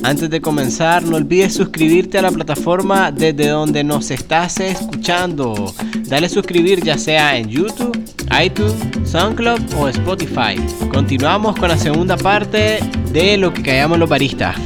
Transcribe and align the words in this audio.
Antes 0.00 0.30
de 0.30 0.40
comenzar, 0.40 1.02
no 1.02 1.16
olvides 1.16 1.54
suscribirte 1.54 2.18
a 2.18 2.22
la 2.22 2.30
plataforma 2.30 3.12
desde 3.12 3.48
donde 3.48 3.84
nos 3.84 4.10
estás 4.10 4.58
escuchando. 4.58 5.72
Dale 6.06 6.30
suscribir 6.30 6.82
ya 6.82 6.96
sea 6.96 7.36
en 7.36 7.48
YouTube, 7.48 8.02
iTunes, 8.42 8.74
SoundCloud 9.04 9.74
o 9.76 9.88
Spotify. 9.88 10.56
Continuamos 10.90 11.56
con 11.58 11.68
la 11.68 11.76
segunda 11.76 12.16
parte 12.16 12.78
de 13.12 13.36
lo 13.36 13.52
que 13.52 13.62
callamos 13.62 13.98
los 13.98 14.08
baristas. 14.08 14.56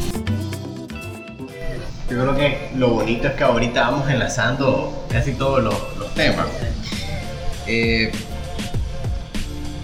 Yo 2.08 2.22
creo 2.22 2.36
que 2.36 2.70
lo 2.76 2.90
bonito 2.90 3.26
es 3.26 3.34
que 3.34 3.42
ahorita 3.42 3.90
vamos 3.90 4.08
enlazando 4.08 5.06
casi 5.10 5.32
todos 5.32 5.62
los, 5.62 6.14
temas. 6.14 6.46
Eh, 7.66 8.12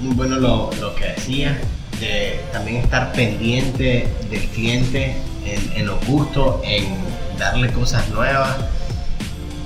bueno 0.00 0.36
lo, 0.38 0.70
lo 0.80 0.94
que 0.94 1.06
decía, 1.06 1.58
de 2.00 2.40
también 2.52 2.76
estar 2.76 3.12
pendiente 3.12 4.06
del 4.30 4.46
cliente 4.48 5.16
en, 5.44 5.86
los 5.86 6.04
gustos, 6.06 6.60
en 6.64 6.96
darle 7.38 7.72
cosas 7.72 8.08
nuevas. 8.10 8.56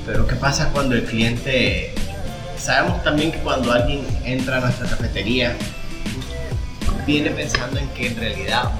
Pero 0.06 0.26
¿qué 0.26 0.36
pasa 0.36 0.70
cuando 0.70 0.94
el 0.94 1.04
cliente... 1.04 1.94
Sabemos 2.58 3.02
también 3.04 3.32
que 3.32 3.38
cuando 3.38 3.70
alguien 3.70 4.04
entra 4.24 4.56
a 4.56 4.60
nuestra 4.60 4.88
cafetería, 4.88 5.54
viene 7.06 7.30
pensando 7.30 7.78
en 7.78 7.88
que 7.90 8.08
en 8.08 8.16
realidad 8.16 8.72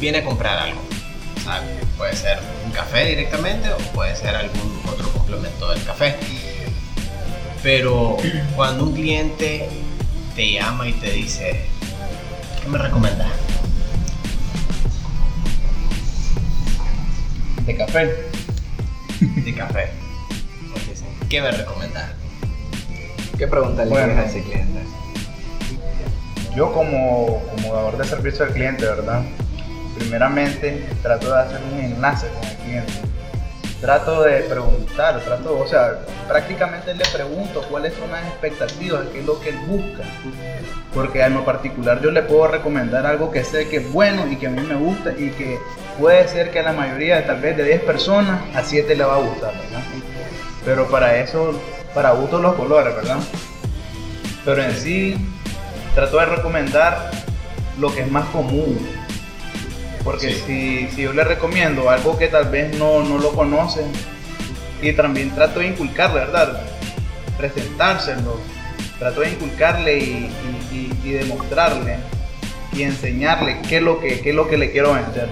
viene 0.00 0.18
a 0.18 0.24
comprar 0.24 0.58
algo. 0.58 0.80
puede 1.98 2.16
ser 2.16 2.38
un 2.64 2.72
café 2.72 3.04
directamente 3.06 3.70
o 3.72 3.76
puede 3.92 4.16
ser 4.16 4.34
algún 4.34 4.80
otro 4.88 5.10
complemento 5.10 5.70
del 5.70 5.82
café. 5.84 6.16
Pero 7.62 8.16
cuando 8.56 8.84
un 8.84 8.94
cliente 8.94 9.68
te 10.34 10.52
llama 10.52 10.88
y 10.88 10.92
te 10.94 11.10
dice, 11.10 11.66
¿qué 12.62 12.68
me 12.68 12.78
recomiendas? 12.78 13.41
De 17.66 17.76
café. 17.76 18.10
De 19.20 19.54
café. 19.54 19.90
¿Qué 21.28 21.40
me 21.40 21.50
recomiendas? 21.50 22.10
¿Qué 23.38 23.46
pregunta 23.46 23.84
le 23.84 23.96
a 23.96 24.24
ese 24.24 24.42
cliente? 24.42 24.80
Yo 26.56 26.72
como, 26.72 27.42
como 27.50 27.74
dador 27.74 27.96
de 27.96 28.04
servicio 28.04 28.44
al 28.44 28.52
cliente, 28.52 28.84
¿verdad? 28.84 29.22
Primeramente 29.98 30.86
trato 31.02 31.32
de 31.32 31.40
hacer 31.40 31.60
un 31.72 31.80
enlace 31.80 32.26
con 32.28 32.48
el 32.48 32.56
cliente 32.56 33.12
trato 33.82 34.22
de 34.22 34.42
preguntar, 34.42 35.20
trato, 35.22 35.58
o 35.58 35.66
sea, 35.66 35.98
prácticamente 36.28 36.94
le 36.94 37.04
pregunto 37.12 37.62
cuáles 37.68 37.92
son 37.94 38.12
las 38.12 38.24
expectativas, 38.28 39.08
qué 39.12 39.18
es 39.18 39.26
lo 39.26 39.40
que 39.40 39.48
él 39.48 39.58
busca. 39.66 40.04
Porque 40.94 41.20
en 41.20 41.34
lo 41.34 41.44
particular 41.44 42.00
yo 42.00 42.12
le 42.12 42.22
puedo 42.22 42.46
recomendar 42.46 43.04
algo 43.06 43.32
que 43.32 43.42
sé 43.42 43.68
que 43.68 43.78
es 43.78 43.92
bueno 43.92 44.28
y 44.30 44.36
que 44.36 44.46
a 44.46 44.50
mí 44.50 44.62
me 44.62 44.76
gusta 44.76 45.10
y 45.18 45.30
que 45.30 45.58
puede 45.98 46.28
ser 46.28 46.50
que 46.50 46.60
a 46.60 46.62
la 46.62 46.72
mayoría, 46.72 47.26
tal 47.26 47.40
vez 47.40 47.56
de 47.56 47.64
10 47.64 47.82
personas, 47.82 48.40
a 48.54 48.62
7 48.62 48.94
le 48.94 49.04
va 49.04 49.16
a 49.16 49.20
gustar, 49.20 49.52
¿verdad? 49.52 49.82
Pero 50.64 50.90
para 50.90 51.18
eso, 51.18 51.58
para 51.94 52.12
gusto 52.12 52.40
los 52.40 52.54
colores, 52.54 52.94
¿verdad? 52.94 53.18
Pero 54.44 54.62
en 54.62 54.74
sí, 54.76 55.16
trato 55.94 56.18
de 56.18 56.26
recomendar 56.26 57.10
lo 57.78 57.94
que 57.94 58.02
es 58.02 58.10
más 58.10 58.26
común, 58.26 58.78
porque 60.04 60.32
si, 60.32 60.88
si, 60.88 61.02
yo 61.02 61.12
le 61.12 61.24
recomiendo 61.24 61.88
algo 61.90 62.18
que 62.18 62.28
tal 62.28 62.48
vez 62.48 62.76
no, 62.76 63.02
no 63.02 63.18
lo 63.18 63.32
conocen, 63.32 63.86
y 64.80 64.92
también 64.92 65.30
trato 65.30 65.60
de 65.60 65.68
inculcarle, 65.68 66.20
¿verdad? 66.20 66.60
Presentárselo, 67.38 68.40
trato 68.98 69.20
de 69.20 69.30
inculcarle 69.30 69.98
y, 69.98 70.30
y, 71.04 71.12
demostrarle 71.12 71.96
y 72.72 72.82
enseñarle 72.82 73.60
qué 73.68 73.76
es, 73.76 73.82
lo 73.82 74.00
que, 74.00 74.20
qué 74.20 74.30
es 74.30 74.34
lo 74.34 74.48
que 74.48 74.56
le 74.56 74.72
quiero 74.72 74.94
vender. 74.94 75.28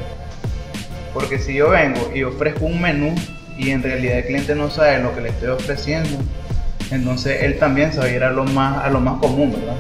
Porque 1.13 1.39
si 1.39 1.55
yo 1.55 1.71
vengo 1.71 2.11
y 2.15 2.23
ofrezco 2.23 2.67
un 2.67 2.81
menú 2.81 3.15
y 3.59 3.71
en 3.71 3.83
realidad 3.83 4.19
el 4.19 4.27
cliente 4.27 4.55
no 4.55 4.71
sabe 4.71 5.03
lo 5.03 5.15
que 5.15 5.21
le 5.21 5.29
estoy 5.31 5.49
ofreciendo, 5.49 6.19
entonces 6.91 7.43
él 7.43 7.59
también 7.59 7.93
se 7.93 7.99
va 7.99 8.05
a 8.05 8.09
ir 8.09 8.23
a 8.23 8.31
lo 8.31 8.45
más, 8.45 8.85
a 8.85 8.91
lo 8.91 9.01
más 9.01 9.19
común, 9.21 9.53
¿verdad? 9.53 9.77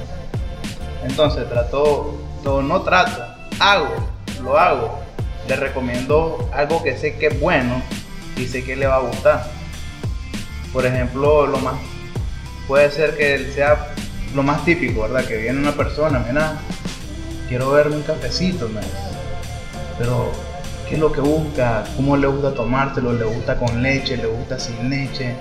Entonces 1.05 1.49
trato, 1.49 2.21
todo 2.43 2.63
no 2.63 2.83
trato, 2.83 3.23
hago 3.59 4.21
lo 4.43 4.59
hago. 4.59 5.01
Le 5.49 5.57
recomiendo 5.57 6.49
algo 6.53 6.83
que 6.83 6.97
sé 6.97 7.17
que 7.17 7.29
es 7.29 7.41
bueno 7.41 7.83
y 8.37 8.47
sé 8.47 8.65
que 8.65 8.77
le 8.77 8.87
va 8.87 8.97
a 8.97 9.01
gustar. 9.01 9.51
Por 10.73 10.87
ejemplo, 10.87 11.47
lo 11.47 11.59
más 11.59 11.75
puede 12.69 12.91
ser 12.91 13.17
que 13.17 13.51
sea 13.53 13.89
lo 14.35 14.43
más 14.43 14.65
típico, 14.65 15.03
¿verdad? 15.03 15.25
Que 15.25 15.39
viene 15.39 15.59
una 15.59 15.73
persona, 15.73 16.25
mira, 16.27 16.59
quiero 17.49 17.73
verme 17.73 17.97
un 17.97 18.03
cafecito, 18.03 18.71
pero 19.99 20.31
¿qué 20.91 20.97
es 20.97 21.01
lo 21.01 21.13
que 21.13 21.21
busca? 21.21 21.85
¿Cómo 21.95 22.17
le 22.17 22.27
gusta 22.27 22.53
tomárselo? 22.53 23.13
¿Le 23.13 23.25
gusta 23.25 23.57
con 23.57 23.81
leche? 23.81 24.17
¿Le 24.17 24.27
gusta 24.27 24.59
sin 24.59 24.91
leche? 24.91 25.37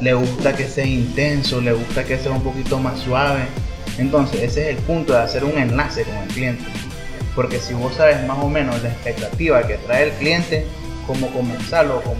¿Le 0.00 0.14
gusta 0.14 0.56
que 0.56 0.66
sea 0.66 0.86
intenso? 0.86 1.60
¿Le 1.60 1.72
gusta 1.72 2.04
que 2.04 2.18
sea 2.18 2.32
un 2.32 2.42
poquito 2.42 2.78
más 2.78 2.98
suave? 3.00 3.44
Entonces, 3.98 4.42
ese 4.42 4.70
es 4.70 4.78
el 4.78 4.82
punto 4.82 5.12
de 5.12 5.18
hacer 5.20 5.44
un 5.44 5.58
enlace 5.58 6.04
con 6.04 6.16
el 6.16 6.28
cliente. 6.28 6.64
Porque 7.36 7.58
si 7.58 7.74
vos 7.74 7.94
sabes 7.94 8.26
más 8.26 8.38
o 8.38 8.48
menos 8.48 8.82
la 8.82 8.88
expectativa 8.88 9.62
que 9.66 9.76
trae 9.76 10.04
el 10.04 10.12
cliente, 10.12 10.66
como 11.06 11.30
comenzarlo, 11.32 12.02
como, 12.02 12.16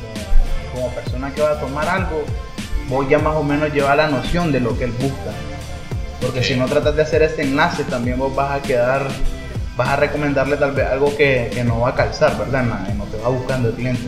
como 0.74 0.94
persona 0.94 1.32
que 1.32 1.40
va 1.40 1.52
a 1.52 1.60
tomar 1.60 1.88
algo, 1.88 2.22
vos 2.90 3.08
ya 3.08 3.18
más 3.18 3.34
o 3.34 3.42
menos 3.42 3.72
llevas 3.72 3.96
la 3.96 4.08
noción 4.08 4.52
de 4.52 4.60
lo 4.60 4.76
que 4.78 4.84
él 4.84 4.92
busca. 4.92 5.32
Porque 6.20 6.44
si 6.44 6.54
no 6.54 6.66
tratas 6.66 6.94
de 6.96 7.02
hacer 7.02 7.22
ese 7.22 7.42
enlace, 7.42 7.84
también 7.84 8.18
vos 8.18 8.34
vas 8.34 8.60
a 8.60 8.62
quedar, 8.62 9.08
vas 9.76 9.88
a 9.88 9.96
recomendarle 9.96 10.56
tal 10.56 10.72
vez 10.72 10.86
algo 10.86 11.16
que, 11.16 11.62
no 11.66 11.80
va 11.80 11.90
a 11.90 11.94
calzar, 11.94 12.38
¿verdad? 12.38 12.64
No, 12.96 13.04
te 13.04 13.16
va 13.18 13.28
buscando 13.28 13.68
el 13.68 13.74
cliente. 13.74 14.02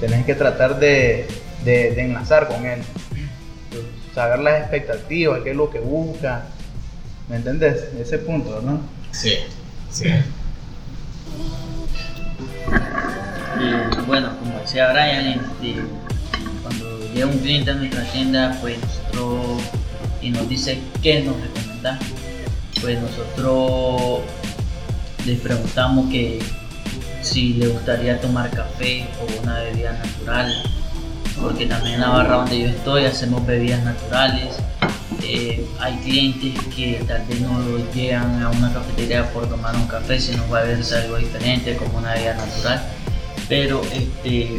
Tenés 0.00 0.24
que 0.24 0.34
tratar 0.34 0.78
de, 0.78 1.26
de, 1.64 1.92
de 1.92 2.02
enlazar 2.02 2.48
con 2.48 2.64
él. 2.66 2.80
Saber 4.14 4.40
las 4.40 4.60
expectativas, 4.60 5.40
qué 5.42 5.50
es 5.50 5.56
lo 5.56 5.70
que 5.70 5.80
busca. 5.80 6.44
¿Me 7.28 7.36
entendés? 7.36 7.88
Ese 7.98 8.18
punto, 8.18 8.60
¿no? 8.62 8.80
Sí, 9.12 9.34
sí. 9.90 10.06
bueno, 14.06 14.36
como 14.38 14.58
decía 14.58 14.92
Brian, 14.92 15.40
este, 15.40 15.82
cuando 16.62 17.12
llega 17.14 17.26
un 17.26 17.38
cliente 17.38 17.70
a 17.70 17.74
nuestra 17.74 18.04
tienda, 18.04 18.58
pues 18.60 18.78
nosotros 18.80 19.62
y 20.20 20.30
nos 20.30 20.48
dice 20.48 20.78
qué 21.02 21.22
nos 21.22 21.40
recomienda, 21.40 21.98
pues 22.80 22.98
nosotros 23.00 24.20
les 25.26 25.38
preguntamos 25.40 26.10
que 26.10 26.40
si 27.22 27.54
le 27.54 27.68
gustaría 27.68 28.20
tomar 28.20 28.50
café 28.50 29.06
o 29.20 29.42
una 29.42 29.60
bebida 29.60 29.92
natural, 29.92 30.62
porque 31.40 31.66
también 31.66 31.94
en 31.94 32.00
la 32.00 32.08
barra 32.08 32.36
donde 32.36 32.60
yo 32.60 32.66
estoy 32.68 33.04
hacemos 33.04 33.46
bebidas 33.46 33.82
naturales. 33.84 34.56
Eh, 35.24 35.64
hay 35.78 35.96
clientes 35.98 36.52
que 36.74 37.04
tal 37.06 37.24
vez 37.26 37.40
no 37.40 37.60
llegan 37.94 38.42
a 38.42 38.50
una 38.50 38.72
cafetería 38.72 39.32
por 39.32 39.48
tomar 39.48 39.76
un 39.76 39.86
café, 39.86 40.18
sino 40.18 40.48
va 40.48 40.60
a 40.60 40.62
verse 40.62 40.96
algo 40.96 41.16
diferente 41.16 41.76
como 41.76 41.98
una 41.98 42.14
bebida 42.14 42.34
natural 42.34 42.82
pero 43.52 43.82
este, 43.92 44.56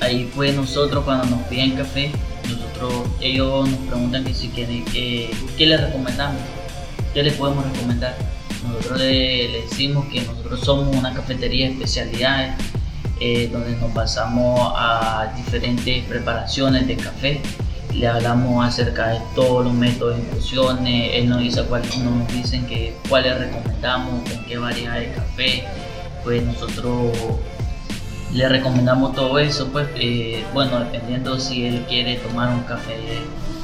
ahí 0.00 0.30
pues 0.32 0.54
nosotros 0.54 1.02
cuando 1.04 1.24
nos 1.26 1.42
piden 1.48 1.72
café, 1.72 2.12
nosotros, 2.44 3.08
ellos 3.20 3.68
nos 3.68 3.80
preguntan 3.80 4.22
que 4.22 4.32
si 4.32 4.48
quieren, 4.50 4.84
que, 4.84 5.28
¿qué 5.58 5.66
les 5.66 5.80
recomendamos? 5.80 6.40
¿Qué 7.12 7.24
les 7.24 7.34
podemos 7.34 7.64
recomendar? 7.72 8.14
Nosotros 8.64 9.00
le, 9.00 9.62
decimos 9.62 10.06
que 10.06 10.22
nosotros 10.22 10.60
somos 10.60 10.96
una 10.96 11.12
cafetería 11.12 11.66
de 11.66 11.72
especialidades, 11.72 12.54
eh, 13.20 13.48
donde 13.52 13.76
nos 13.76 13.92
basamos 13.94 14.72
a 14.76 15.32
diferentes 15.36 16.04
preparaciones 16.04 16.86
de 16.86 16.96
café. 16.96 17.40
Le 17.92 18.08
hablamos 18.08 18.66
acerca 18.66 19.08
de 19.08 19.20
todos 19.34 19.64
los 19.64 19.74
métodos 19.74 20.16
de 20.16 20.22
infusiones, 20.22 21.10
él 21.14 21.28
nos 21.28 21.38
dice 21.40 21.62
cuál, 21.64 21.82
nos 22.02 22.32
dicen 22.32 22.66
que 22.66 22.96
cuáles 23.08 23.38
recomendamos, 23.38 24.28
con 24.28 24.44
qué 24.46 24.58
variedad 24.58 24.98
de 24.98 25.12
café, 25.12 25.64
pues 26.24 26.42
nosotros 26.42 27.12
le 28.32 28.48
recomendamos 28.48 29.14
todo 29.14 29.38
eso, 29.38 29.68
pues 29.68 29.86
eh, 29.94 30.44
bueno, 30.52 30.80
dependiendo 30.80 31.38
si 31.38 31.66
él 31.66 31.84
quiere 31.88 32.16
tomar 32.16 32.48
un 32.48 32.62
café 32.64 32.96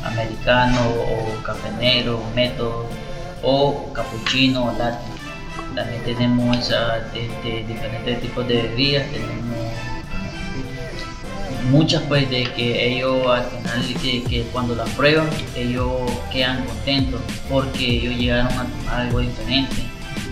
americano 0.04 0.78
o 0.80 1.42
café 1.42 1.70
negro, 1.80 2.22
método 2.36 2.86
o 3.42 3.92
capuchino 3.92 4.66
o 4.66 4.78
latte. 4.78 5.04
También 5.74 6.02
tenemos 6.04 6.56
esa, 6.58 6.98
de, 7.12 7.64
diferentes 7.66 8.20
tipos 8.20 8.46
de 8.48 8.62
bebidas, 8.62 9.06
tenemos 9.10 9.50
muchas 11.70 12.02
pues 12.02 12.28
de 12.30 12.44
que 12.44 12.96
ellos 12.96 13.26
al 13.26 13.44
final 13.44 14.02
que, 14.02 14.22
que, 14.24 14.42
cuando 14.52 14.74
la 14.74 14.84
prueban 14.84 15.28
ellos 15.54 15.92
quedan 16.32 16.64
contentos 16.64 17.20
porque 17.48 17.98
ellos 17.98 18.16
llegaron 18.16 18.52
a 18.52 18.64
tomar 18.64 19.00
algo 19.00 19.20
diferente, 19.20 19.76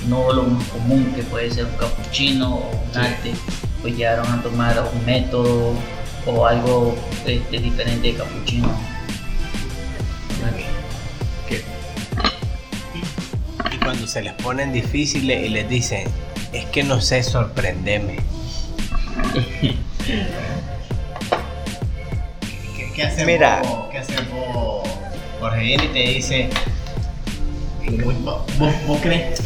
no 0.08 0.32
lo 0.32 0.44
más 0.44 0.64
común 0.68 1.12
que 1.14 1.22
puede 1.22 1.50
ser 1.50 1.66
un 1.66 1.76
capuchino 1.76 2.56
o 2.56 2.70
un 2.70 2.94
latte 2.94 3.34
pues 3.82 3.96
llegaron 3.96 4.26
a 4.26 4.42
tomar 4.42 4.90
un 4.92 5.06
método 5.06 5.74
o 6.26 6.46
algo 6.46 6.94
este, 7.26 7.58
diferente 7.58 8.08
de 8.08 8.14
capuchino. 8.14 8.97
Se 14.08 14.22
les 14.22 14.32
ponen 14.34 14.72
difíciles 14.72 15.44
y 15.46 15.48
les 15.50 15.68
dicen, 15.68 16.04
es 16.52 16.64
que 16.66 16.82
no 16.82 17.00
sé, 17.00 17.22
sorprendeme. 17.22 18.16
¿Qué, 22.76 22.90
qué 22.94 23.02
hace 23.02 23.24
Mira. 23.26 23.60
vos? 23.62 23.88
¿Qué 23.90 23.98
hace 23.98 24.14
vos? 24.32 24.88
Jorge 25.40 25.60
viene 25.62 25.84
y 25.84 25.88
te 25.88 25.98
dice, 26.14 26.48
vos, 28.04 28.42
vos, 28.58 28.72
vos 28.86 28.98
crees, 29.02 29.40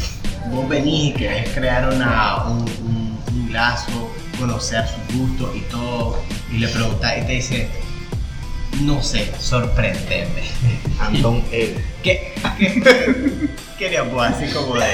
vos 0.51 0.67
venís 0.67 1.09
y 1.09 1.13
querés 1.13 1.49
crear 1.49 1.93
una, 1.93 2.45
un, 2.45 2.61
un- 2.61 3.19
un 3.35 3.53
lazo, 3.53 4.09
conocer 4.39 4.85
sus 4.87 5.17
gustos 5.17 5.55
y 5.55 5.59
todo, 5.71 6.19
y 6.51 6.57
le 6.57 6.67
preguntás 6.67 7.17
y 7.19 7.21
te 7.25 7.31
dice, 7.33 7.67
no 8.81 9.01
sé, 9.03 9.31
sorprendeme. 9.39 10.41
Anton 10.99 11.43
L. 11.51 11.75
¿Qué, 12.03 12.33
qué 12.59 13.49
querías 13.77 14.09
vos 14.11 14.25
así 14.25 14.51
como 14.53 14.75
de... 14.75 14.85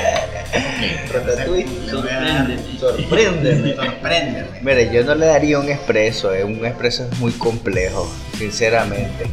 Ratatouille. 1.12 1.68
Sorpréndeme. 1.90 3.76
Sorpréndeme. 3.76 4.48
Mire, 4.62 4.92
yo 4.92 5.04
no 5.04 5.16
le 5.16 5.28
daría 5.28 5.60
un 5.60 5.70
expreso, 5.70 6.34
eh, 6.34 6.44
un 6.44 6.66
expreso 6.66 7.08
es 7.10 7.20
muy 7.20 7.32
complejo, 7.34 8.12
sinceramente. 8.38 9.26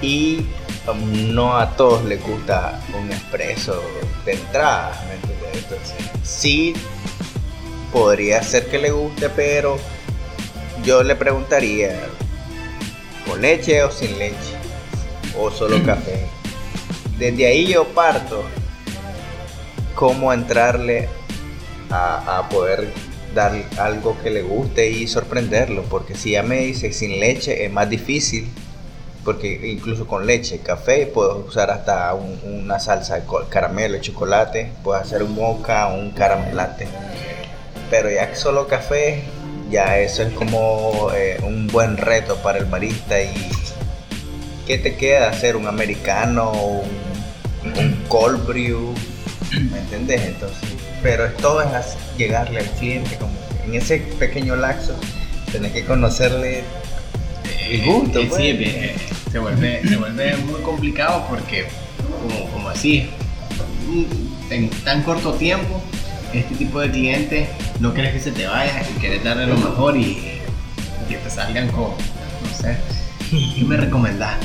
Y 0.00 0.46
um, 0.88 1.34
no 1.34 1.56
a 1.56 1.76
todos 1.76 2.04
les 2.04 2.22
gusta 2.22 2.80
un 2.98 3.10
expreso 3.10 3.82
de 4.24 4.32
entrada, 4.32 5.00
¿me 5.08 5.14
entiendes? 5.14 5.62
Entonces, 5.62 5.96
sí, 6.22 6.74
podría 7.92 8.42
ser 8.42 8.66
que 8.66 8.78
le 8.78 8.90
guste, 8.90 9.28
pero 9.28 9.78
yo 10.84 11.02
le 11.02 11.14
preguntaría, 11.14 12.00
¿con 13.28 13.40
leche 13.40 13.82
o 13.84 13.90
sin 13.90 14.18
leche? 14.18 14.56
¿O 15.38 15.50
solo 15.50 15.82
café? 15.86 16.26
Desde 17.18 17.46
ahí 17.46 17.66
yo 17.66 17.84
parto 17.84 18.44
cómo 19.94 20.32
entrarle 20.32 21.08
a, 21.90 22.48
poder 22.50 22.88
dar 23.34 23.52
algo 23.78 24.16
que 24.22 24.30
le 24.30 24.42
guste 24.42 24.90
y 24.90 25.06
sorprenderlo, 25.06 25.82
porque 25.84 26.14
si 26.14 26.32
ya 26.32 26.42
me 26.42 26.56
dice 26.58 26.92
sin 26.92 27.18
leche 27.20 27.64
es 27.64 27.72
más 27.72 27.88
difícil, 27.88 28.48
porque 29.24 29.70
incluso 29.72 30.06
con 30.06 30.26
leche, 30.26 30.58
café, 30.60 31.06
puedo 31.06 31.38
usar 31.46 31.70
hasta 31.70 32.12
un- 32.14 32.40
una 32.44 32.78
salsa 32.80 33.16
de 33.16 33.22
caramelo, 33.48 33.98
chocolate, 33.98 34.72
puedo 34.82 34.98
hacer 34.98 35.22
un 35.22 35.34
mocha 35.34 35.88
o 35.88 35.98
un 35.98 36.10
caramelate, 36.10 36.88
pero 37.90 38.10
ya 38.10 38.34
solo 38.34 38.66
café, 38.66 39.22
ya 39.70 39.98
eso 39.98 40.22
es 40.22 40.32
como 40.34 41.10
eh, 41.14 41.38
un 41.42 41.66
buen 41.68 41.96
reto 41.96 42.36
para 42.42 42.58
el 42.58 42.64
barista 42.66 43.22
y 43.22 43.32
¿qué 44.66 44.78
te 44.78 44.96
queda 44.96 45.28
hacer? 45.30 45.56
¿Un 45.56 45.66
americano? 45.66 46.52
¿Un, 46.52 47.78
un 47.78 48.04
cold 48.08 48.46
brew? 48.46 48.94
¿Me 49.50 49.78
entendés? 49.78 50.22
Entonces, 50.22 50.58
pero 51.02 51.30
todo 51.32 51.62
es 51.62 51.96
llegarle 52.16 52.60
al 52.60 52.70
cliente, 52.72 53.16
como 53.16 53.32
que 53.32 53.68
en 53.68 53.74
ese 53.74 53.98
pequeño 54.18 54.56
laxo, 54.56 54.94
tenés 55.50 55.72
que 55.72 55.84
conocerle 55.84 56.64
el 57.68 57.84
gusto. 57.84 58.20
Eh, 58.20 58.26
pues. 58.28 58.40
sí, 58.40 58.48
eh, 58.48 58.96
se, 59.30 59.38
vuelve, 59.38 59.82
se 59.86 59.96
vuelve 59.96 60.36
muy 60.38 60.60
complicado 60.62 61.26
porque, 61.28 61.66
como, 62.22 62.50
como 62.50 62.68
así, 62.68 63.08
en 64.50 64.70
tan 64.84 65.02
corto 65.02 65.34
tiempo, 65.34 65.82
este 66.32 66.54
tipo 66.54 66.80
de 66.80 66.90
clientes 66.90 67.48
no 67.80 67.92
quieres 67.92 68.14
que 68.14 68.20
se 68.20 68.32
te 68.32 68.46
vaya 68.46 68.82
y 68.88 69.00
quieres 69.00 69.22
darle 69.22 69.46
lo 69.46 69.56
mejor 69.56 69.96
y 69.96 70.38
que 71.08 71.16
te 71.16 71.30
salgan 71.30 71.68
con, 71.68 71.90
no 71.90 72.56
sé, 72.56 72.76
¿qué 73.30 73.64
me 73.64 73.76
recomendás? 73.76 74.36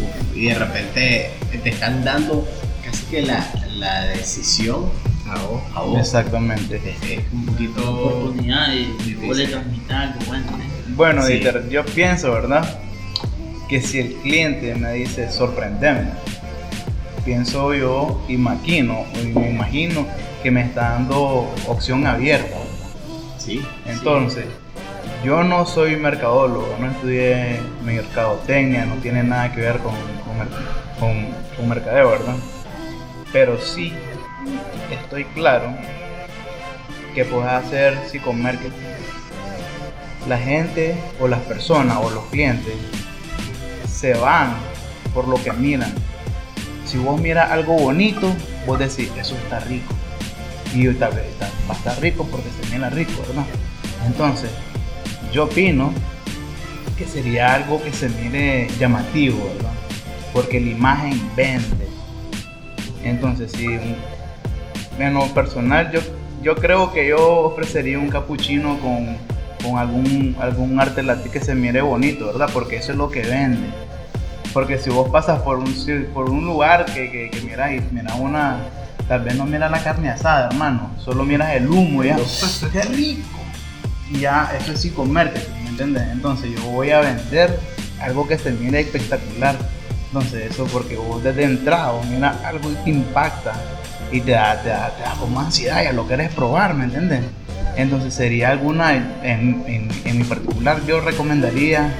Uf, 0.00 0.36
y 0.36 0.46
de 0.46 0.54
repente 0.54 1.30
te 1.62 1.68
están 1.68 2.04
dando 2.04 2.46
casi 2.90 3.04
que 3.06 3.22
la, 3.22 3.46
la 3.76 4.04
decisión 4.06 4.86
Ah, 5.28 5.36
vos. 5.48 5.62
a 5.76 5.80
vos. 5.82 5.98
Exactamente. 6.00 6.76
Es, 6.76 7.10
es 7.18 7.24
un 7.32 7.46
poquito... 7.46 7.90
oportunidad 8.04 8.68
de 8.68 8.78
Difícil. 8.78 9.28
poder 9.28 9.50
transmitir 9.50 9.92
algo 9.92 10.18
bueno. 10.26 10.44
Bueno, 10.96 11.22
Sí. 11.22 11.32
Dieter, 11.34 11.68
yo 11.68 11.84
pienso, 11.84 12.32
¿verdad? 12.32 12.78
Que 13.68 13.80
si 13.80 14.00
el 14.00 14.14
cliente 14.16 14.74
me 14.74 14.92
dice 14.94 15.30
sorprendeme, 15.30 16.08
pienso 17.24 17.72
yo, 17.74 18.20
imagino, 18.28 19.04
y 19.22 19.26
me 19.28 19.50
imagino 19.50 20.04
que 20.42 20.50
me 20.50 20.62
está 20.62 20.90
dando 20.90 21.48
opción 21.68 22.04
abierta. 22.06 22.56
Sí, 23.38 23.62
Entonces, 23.86 24.46
yo 25.24 25.44
no 25.44 25.64
soy 25.66 25.94
mercadólogo, 25.96 26.74
no 26.80 26.90
estudié 26.90 27.60
mercadotecnia, 27.84 28.84
no 28.86 28.96
tiene 28.96 29.22
nada 29.22 29.52
que 29.52 29.60
ver 29.60 29.78
con, 29.78 29.92
con, 29.94 30.48
con- 30.98 31.28
con 31.56 31.68
mercadeo, 31.68 32.10
¿verdad? 32.10 32.34
Pero 33.32 33.60
sí 33.60 33.92
estoy 34.90 35.24
claro 35.26 35.74
que 37.14 37.24
puedes 37.24 37.48
hacer 37.50 37.96
psicomarketing. 38.10 38.72
La 40.28 40.38
gente 40.38 40.94
o 41.20 41.28
las 41.28 41.40
personas 41.40 41.98
o 42.02 42.10
los 42.10 42.24
clientes 42.26 42.74
se 43.88 44.14
van 44.14 44.54
por 45.14 45.26
lo 45.28 45.42
que 45.42 45.52
miran. 45.52 45.92
Si 46.84 46.98
vos 46.98 47.20
miras 47.20 47.50
algo 47.50 47.74
bonito, 47.74 48.32
vos 48.66 48.78
decís, 48.78 49.10
eso 49.18 49.34
está 49.36 49.60
rico. 49.60 49.94
Y 50.74 50.86
vez 50.86 51.02
está- 51.02 51.50
va 51.68 51.74
a 51.74 51.76
estar 51.76 52.00
rico 52.00 52.26
porque 52.30 52.46
se 52.62 52.72
mira 52.74 52.90
rico, 52.90 53.12
¿verdad? 53.26 53.44
Entonces, 54.06 54.50
yo 55.32 55.44
opino 55.44 55.92
que 56.96 57.06
sería 57.06 57.54
algo 57.54 57.82
que 57.82 57.92
se 57.92 58.08
mire 58.08 58.68
llamativo, 58.78 59.50
¿verdad? 59.54 59.72
Porque 60.32 60.60
la 60.60 60.70
imagen 60.70 61.20
vende. 61.34 61.89
Entonces, 63.04 63.52
si 63.52 63.66
un- 63.66 63.96
en 64.98 65.14
lo 65.14 65.26
personal, 65.28 65.90
yo, 65.92 66.00
yo 66.42 66.54
creo 66.56 66.92
que 66.92 67.08
yo 67.08 67.18
ofrecería 67.40 67.98
un 67.98 68.08
capuchino 68.08 68.78
con, 68.80 69.16
con 69.64 69.78
algún, 69.78 70.36
algún 70.40 70.78
arte 70.80 71.02
latino 71.02 71.32
que 71.32 71.40
se 71.40 71.54
mire 71.54 71.80
bonito, 71.80 72.26
¿verdad? 72.26 72.50
Porque 72.52 72.76
eso 72.76 72.92
es 72.92 72.98
lo 72.98 73.10
que 73.10 73.22
vende. 73.22 73.68
Porque 74.52 74.78
si 74.78 74.90
vos 74.90 75.08
pasas 75.10 75.40
por 75.42 75.58
un, 75.58 75.72
por 76.12 76.28
un 76.28 76.44
lugar 76.44 76.84
que, 76.86 77.10
que, 77.10 77.30
que 77.30 77.40
miras 77.42 77.72
y 77.72 77.80
miras 77.94 78.18
una, 78.18 78.58
tal 79.08 79.22
vez 79.22 79.36
no 79.36 79.46
miras 79.46 79.70
la 79.70 79.82
carne 79.82 80.10
asada, 80.10 80.48
hermano, 80.48 80.90
solo 80.98 81.24
miras 81.24 81.54
el 81.54 81.68
humo 81.70 82.02
y 82.04 82.08
ya, 82.08 82.16
¡qué 82.72 82.82
rico! 82.82 83.38
Y 84.12 84.18
ya, 84.20 84.50
eso 84.60 84.72
es 84.72 84.80
psicomarketing, 84.80 85.62
¿me 85.64 85.68
entiendes? 85.70 86.02
Entonces 86.10 86.50
yo 86.52 86.62
voy 86.70 86.90
a 86.90 87.00
vender 87.00 87.58
algo 88.02 88.26
que 88.26 88.36
se 88.38 88.50
mire 88.50 88.80
espectacular. 88.80 89.54
Entonces 90.12 90.50
eso 90.50 90.66
porque 90.66 90.96
vos 90.96 91.22
desde 91.22 91.44
entrada 91.44 91.92
vos 91.92 92.06
miras 92.06 92.36
algo 92.44 92.68
y 92.70 92.74
te 92.74 92.90
impacta 92.90 93.52
y 94.10 94.20
te 94.20 94.32
da, 94.32 94.60
te 94.60 94.68
da, 94.70 94.90
te 94.96 95.02
da 95.02 95.14
como 95.14 95.38
ansiedad, 95.38 95.84
ya 95.84 95.92
lo 95.92 96.08
querés 96.08 96.32
probar, 96.32 96.74
¿me 96.74 96.84
entiendes? 96.84 97.20
Entonces 97.76 98.12
sería 98.12 98.50
alguna, 98.50 98.96
en, 98.96 99.62
en, 99.66 99.88
en 100.04 100.18
mi 100.18 100.24
particular 100.24 100.84
yo 100.84 101.00
recomendaría 101.00 101.94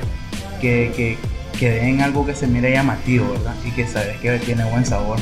que, 0.61 0.93
que, 0.97 1.19
que 1.59 1.71
den 1.71 2.00
algo 2.00 2.26
que 2.26 2.35
se 2.35 2.49
mire 2.49 2.73
llamativo, 2.73 3.31
¿verdad? 3.31 3.55
Y 3.64 3.71
que 3.71 3.87
sabes 3.87 4.19
que 4.19 4.38
tiene 4.40 4.64
buen 4.64 4.85
sabor. 4.85 5.19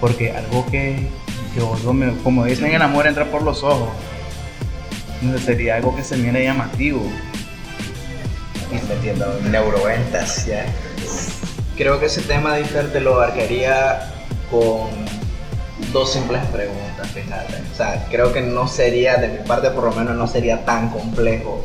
Porque 0.00 0.32
algo 0.32 0.66
que, 0.66 1.08
que 1.54 1.60
vos 1.60 1.80
como 2.24 2.44
dicen, 2.44 2.72
el 2.74 2.82
amor 2.82 3.06
entra 3.06 3.24
por 3.26 3.42
los 3.42 3.62
ojos. 3.62 3.90
Entonces 5.22 5.46
sería 5.46 5.76
algo 5.76 5.94
que 5.94 6.02
se 6.02 6.16
mire 6.16 6.42
llamativo. 6.42 7.02
y 8.70 8.92
metiendo 8.92 9.40
neuroventas 9.48 10.46
ya. 10.46 10.66
Creo 11.78 12.00
que 12.00 12.06
ese 12.06 12.22
tema 12.22 12.56
Dieter, 12.56 12.92
te 12.92 13.00
lo 13.00 13.14
abarcaría 13.14 14.12
con 14.50 14.88
dos 15.92 16.12
simples 16.12 16.44
preguntas, 16.46 17.06
fíjate. 17.12 17.54
O 17.72 17.76
sea, 17.76 18.04
creo 18.10 18.32
que 18.32 18.40
no 18.40 18.66
sería, 18.66 19.16
de 19.16 19.28
mi 19.28 19.46
parte 19.46 19.70
por 19.70 19.84
lo 19.84 19.92
menos, 19.92 20.16
no 20.16 20.26
sería 20.26 20.64
tan 20.64 20.90
complejo 20.90 21.62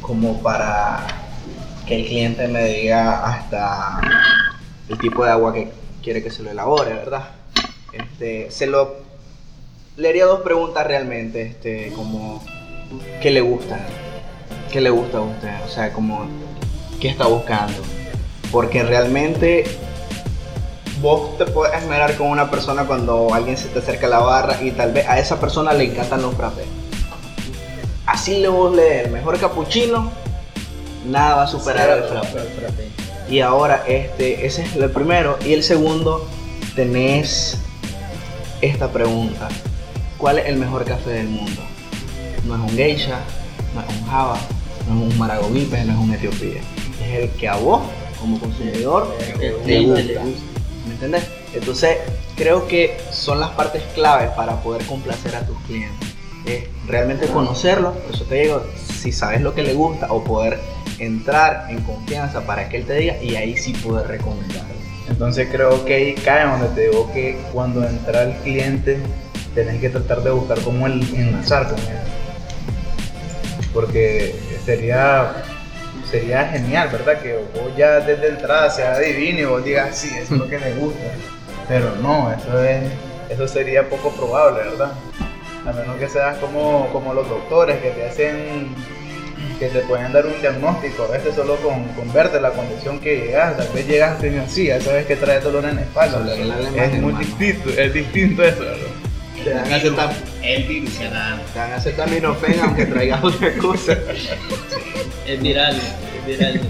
como 0.00 0.40
para 0.40 1.04
que 1.84 1.96
el 1.96 2.06
cliente 2.06 2.46
me 2.46 2.64
diga 2.64 3.24
hasta 3.24 4.00
el 4.88 4.98
tipo 4.98 5.24
de 5.24 5.32
agua 5.32 5.52
que 5.52 5.72
quiere 6.00 6.22
que 6.22 6.30
se 6.30 6.44
lo 6.44 6.50
elabore, 6.52 6.94
¿verdad? 6.94 7.24
Este, 7.92 8.52
se 8.52 8.68
lo 8.68 9.04
le 9.96 10.10
haría 10.10 10.26
dos 10.26 10.42
preguntas 10.42 10.86
realmente, 10.86 11.42
este, 11.42 11.92
como 11.92 12.40
¿qué 13.20 13.32
le 13.32 13.40
gusta? 13.40 13.80
¿Qué 14.70 14.80
le 14.80 14.90
gusta 14.90 15.18
a 15.18 15.22
usted? 15.22 15.54
O 15.64 15.68
sea, 15.68 15.92
como 15.92 16.28
¿qué 17.00 17.08
está 17.08 17.26
buscando? 17.26 17.82
Porque 18.50 18.82
realmente 18.82 19.64
vos 21.00 21.36
te 21.38 21.46
puedes 21.46 21.76
esmerar 21.76 22.16
con 22.16 22.28
una 22.28 22.50
persona 22.50 22.84
cuando 22.84 23.32
alguien 23.34 23.56
se 23.56 23.68
te 23.68 23.80
acerca 23.80 24.06
a 24.06 24.10
la 24.10 24.18
barra 24.20 24.62
y 24.62 24.70
tal 24.70 24.92
vez 24.92 25.06
a 25.08 25.18
esa 25.18 25.38
persona 25.40 25.72
le 25.72 25.84
encantan 25.84 26.22
los 26.22 26.34
frappés. 26.34 26.66
Así 28.06 28.38
le 28.38 28.48
vos 28.48 28.74
le 28.74 29.02
el 29.02 29.10
mejor 29.10 29.38
capuchino, 29.38 30.10
nada 31.06 31.36
va 31.36 31.42
a 31.42 31.46
superar 31.48 31.90
al 31.90 32.04
frappé. 32.04 33.06
Y 33.28 33.40
ahora, 33.40 33.82
este, 33.88 34.46
ese 34.46 34.62
es 34.62 34.76
el 34.76 34.90
primero. 34.90 35.36
Y 35.44 35.52
el 35.52 35.64
segundo, 35.64 36.28
tenés 36.76 37.58
esta 38.60 38.88
pregunta. 38.88 39.48
¿Cuál 40.18 40.38
es 40.38 40.46
el 40.46 40.56
mejor 40.56 40.84
café 40.84 41.10
del 41.10 41.28
mundo? 41.28 41.60
No 42.44 42.54
es 42.54 42.60
un 42.60 42.76
geisha, 42.76 43.18
no 43.74 43.80
es 43.80 43.88
un 43.88 44.06
java, 44.06 44.38
no 44.88 44.94
es 45.06 45.12
un 45.12 45.18
maragogipe, 45.18 45.84
no 45.84 45.92
es 45.92 45.98
un 45.98 46.14
etiopía. 46.14 46.60
Es 47.02 47.18
el 47.22 47.30
que 47.30 47.48
a 47.48 47.56
vos, 47.56 47.82
como 48.20 48.38
consumidor, 48.38 49.16
Que 49.18 49.50
te 49.50 49.50
te 49.50 49.80
gusta. 49.80 50.22
¿Me 50.86 50.92
entendés? 50.92 51.24
Entonces, 51.54 51.98
creo 52.36 52.68
que 52.68 52.96
son 53.10 53.40
las 53.40 53.50
partes 53.50 53.82
claves 53.94 54.30
para 54.30 54.60
poder 54.60 54.84
complacer 54.86 55.34
a 55.34 55.40
tus 55.46 55.58
clientes. 55.60 56.08
es 56.46 56.64
realmente 56.86 57.26
conocerlo, 57.26 57.92
por 57.92 58.14
eso 58.14 58.24
te 58.24 58.42
digo, 58.42 58.62
si 59.00 59.10
sabes 59.10 59.40
lo 59.40 59.54
que 59.54 59.62
le 59.62 59.74
gusta 59.74 60.12
o 60.12 60.22
poder 60.22 60.60
entrar 60.98 61.66
en 61.70 61.82
confianza 61.82 62.46
para 62.46 62.68
que 62.68 62.78
él 62.78 62.84
te 62.86 62.94
diga 62.94 63.22
y 63.22 63.34
ahí 63.36 63.56
sí 63.56 63.72
poder 63.72 64.06
recomendarlo. 64.06 64.76
Entonces 65.08 65.48
creo 65.50 65.84
que 65.84 65.94
ahí 65.94 66.14
cae 66.14 66.46
donde 66.46 66.68
te 66.68 66.88
digo 66.88 67.10
que 67.12 67.38
cuando 67.52 67.86
entra 67.86 68.22
el 68.22 68.34
cliente 68.38 68.98
tenés 69.54 69.80
que 69.80 69.88
tratar 69.88 70.22
de 70.22 70.30
buscar 70.30 70.60
cómo 70.60 70.86
el, 70.86 71.02
enlazar 71.14 71.68
con 71.68 71.78
él. 71.78 71.98
Porque 73.72 74.34
sería 74.64 75.32
sería 76.10 76.46
genial, 76.48 76.88
¿verdad? 76.90 77.20
Que 77.20 77.36
vos 77.36 77.76
ya 77.76 78.00
desde 78.00 78.28
entrada 78.28 78.70
sea 78.70 78.94
adivine 78.94 79.42
y 79.42 79.44
vos 79.44 79.64
digas, 79.64 79.96
sí, 79.96 80.08
eso 80.16 80.34
es 80.34 80.40
lo 80.40 80.48
que 80.48 80.58
le 80.58 80.74
gusta. 80.74 81.00
Pero 81.68 81.96
no, 81.96 82.32
eso 82.32 82.62
es 82.64 82.82
eso 83.28 83.48
sería 83.48 83.88
poco 83.88 84.10
probable, 84.12 84.62
¿verdad? 84.70 84.92
A 85.66 85.72
menos 85.72 85.96
que 85.96 86.08
seas 86.08 86.36
como, 86.38 86.88
como 86.92 87.12
los 87.12 87.28
doctores 87.28 87.78
que 87.80 87.90
te 87.90 88.06
hacen 88.06 88.74
que 89.58 89.68
te 89.68 89.80
pueden 89.80 90.12
dar 90.12 90.26
un 90.26 90.38
diagnóstico, 90.40 91.04
a 91.04 91.08
veces 91.08 91.34
solo 91.34 91.56
con, 91.56 91.84
con 91.94 92.12
verte 92.12 92.40
la 92.40 92.50
condición 92.50 92.98
que 93.00 93.16
llegas, 93.16 93.56
tal 93.56 93.68
vez 93.68 93.86
llegas 93.86 94.22
así, 94.44 94.66
ya 94.66 94.80
sabes 94.80 95.06
que 95.06 95.16
trae 95.16 95.40
dolor 95.40 95.64
en 95.64 95.76
la 95.76 95.82
espalda, 95.82 96.34
es 96.74 97.00
muy 97.00 97.14
distinto, 97.14 97.70
es 97.70 97.92
distinto 97.92 98.42
eso, 98.42 98.60
¿verdad? 98.60 98.76
Te 99.46 99.54
dan 99.54 99.72
acetam 99.72 100.10
El 100.42 100.64
virus 100.64 100.98
te 100.98 101.08
dan 101.08 101.72
acetaminofén 101.72 102.58
aunque 102.64 102.84
traigas 102.84 103.22
otra 103.30 103.56
cosa. 103.58 103.96
Es 105.24 105.40
viral, 105.40 105.76
es 105.76 106.26
viral. 106.26 106.60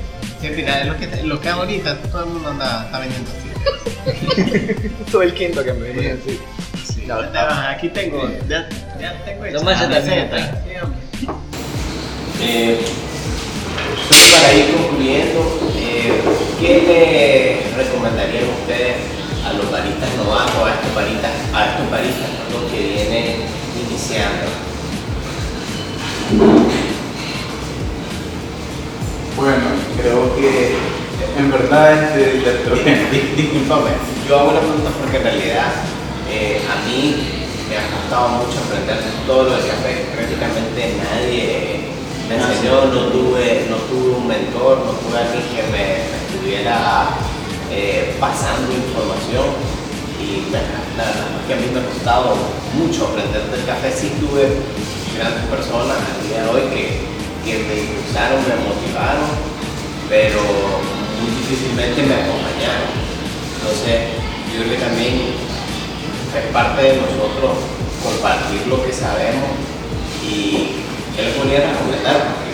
Sí, 0.42 0.48
mira, 0.54 0.82
es 0.82 0.86
lo 0.86 0.96
que, 0.98 1.22
lo 1.22 1.40
que 1.40 1.48
ahorita 1.48 1.96
todo 2.12 2.24
el 2.24 2.30
mundo 2.32 2.50
anda, 2.50 2.84
está 2.84 2.98
vendiendo 2.98 3.30
así. 3.30 4.90
Todo 5.10 5.22
el 5.22 5.32
quinto 5.32 5.64
que 5.64 5.72
me 5.72 5.88
venía 5.88 6.12
así. 6.22 6.38
Sí, 6.84 7.06
No, 7.06 7.14
aquí 7.66 7.88
tengo, 7.88 8.30
ya, 8.46 8.68
ya 9.00 9.24
tengo 9.24 9.46
hecha 9.46 9.58
también, 9.88 10.28
receta. 10.28 10.62
Sí. 11.18 11.26
Eh, 12.42 12.78
solo 14.06 14.42
para 14.42 14.54
ir 14.54 14.74
concluyendo, 14.74 15.72
eh, 15.78 16.12
¿qué 16.60 16.82
le 17.72 17.82
recomendarían 17.82 18.44
ustedes 18.60 19.15
los 19.56 19.70
baristas 19.70 20.08
novatos, 20.16 20.62
a 20.68 20.74
estos 20.74 20.94
baristas, 20.94 21.32
a 21.54 21.60
estos 21.70 21.90
baristas 21.90 22.28
perdón, 22.46 22.70
que 22.70 22.80
vienen 22.80 23.26
iniciando? 23.88 24.46
Bueno, 29.36 29.64
creo 30.00 30.34
que 30.36 30.76
en 31.38 31.50
verdad 31.50 31.92
este, 31.92 32.40
Dis- 32.40 33.10
dis- 33.12 33.36
Disculpame, 33.36 33.90
yo 34.28 34.38
hago 34.40 34.50
una 34.50 34.60
pregunta 34.60 34.90
porque 35.00 35.16
en 35.18 35.22
realidad 35.24 35.72
eh, 36.30 36.62
a 36.66 36.88
mí 36.88 37.16
me 37.68 37.76
ha 37.76 37.84
costado 38.00 38.28
mucho 38.40 38.58
aprender 38.64 38.98
todo 39.26 39.44
lo 39.44 39.50
del 39.50 39.66
café. 39.66 40.06
Prácticamente 40.14 40.96
nadie 41.02 41.80
me 42.28 42.36
enseñó, 42.36 42.86
no 42.86 43.12
tuve, 43.12 43.66
no 43.68 43.76
tuve 43.76 44.16
un 44.16 44.26
mentor, 44.26 44.78
no 44.86 44.92
tuve 45.04 45.18
alguien 45.18 45.44
que 45.54 45.62
me, 45.70 45.84
me 46.08 46.16
estuviera 46.26 47.08
eh, 47.70 48.16
pasando 48.20 48.72
información. 48.72 49.56
Y 50.20 50.50
la 50.50 50.60
verdad 50.60 51.40
es 51.40 51.46
que 51.46 51.54
a 51.54 51.56
mí 51.56 51.66
me 51.72 51.80
ha 51.80 51.86
costado 51.86 52.36
mucho 52.74 53.06
aprender 53.06 53.42
del 53.50 53.64
café. 53.66 53.92
Sí 53.92 54.12
tuve 54.20 54.58
grandes 55.16 55.44
personas 55.46 55.96
al 55.96 56.20
día 56.26 56.42
de 56.42 56.48
hoy 56.48 56.62
que, 56.72 56.84
que 57.44 57.52
me 57.64 57.74
impulsaron, 57.86 58.40
me 58.44 58.56
motivaron, 58.64 59.30
pero 60.08 60.40
muy 61.20 61.30
difícilmente 61.42 62.02
me 62.02 62.14
acompañaron. 62.14 62.90
Entonces, 63.60 64.16
yo 64.52 64.62
creo 64.62 64.72
que 64.72 64.82
también 64.84 65.14
es 66.36 66.52
parte 66.52 66.82
de 66.82 66.96
nosotros 66.96 67.76
compartir 68.02 68.66
lo 68.68 68.84
que 68.84 68.92
sabemos 68.92 69.50
y 70.22 70.84
yo 71.16 71.22
les 71.24 71.34
podría 71.34 71.60
recomendar 71.72 72.45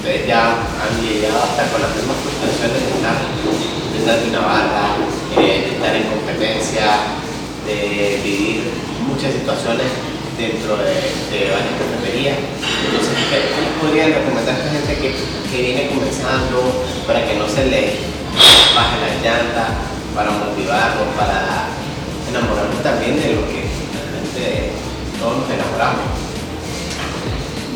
ustedes 0.00 0.26
ya 0.26 0.56
han 0.56 0.96
llegado 1.04 1.44
hasta 1.44 1.68
con 1.68 1.84
las 1.84 1.92
mismas 1.92 2.16
frustraciones 2.24 2.88
de 2.88 2.92
estar, 2.96 3.20
de 3.20 4.24
en 4.24 4.32
Navarra, 4.32 4.96
eh, 5.36 5.68
de 5.68 5.70
estar 5.76 5.92
en 5.92 6.08
competencia, 6.08 7.20
de 7.68 8.16
vivir 8.24 8.64
muchas 9.04 9.36
situaciones 9.36 9.92
dentro 10.40 10.80
de, 10.80 10.96
de 11.04 11.52
varias 11.52 11.76
cafeterías. 11.76 12.38
Entonces, 12.80 13.12
¿qué 13.28 13.60
les 13.60 13.76
podrían 13.76 14.16
recomendar 14.16 14.56
a 14.56 14.72
gente 14.72 14.92
que, 14.96 15.12
que 15.52 15.58
viene 15.60 15.92
comenzando 15.92 16.80
para 17.04 17.20
que 17.28 17.36
no 17.36 17.44
se 17.44 17.68
le 17.68 18.00
baje 18.72 18.96
la 19.04 19.12
llanta, 19.20 19.84
para 20.16 20.32
motivarlos, 20.32 21.12
para 21.12 21.68
enamorarnos 22.24 22.80
también 22.82 23.20
de 23.20 23.36
lo 23.36 23.44
que 23.52 23.68
realmente 23.68 24.72
todos 25.20 25.44
nos 25.44 25.50
enamoramos? 25.52 26.29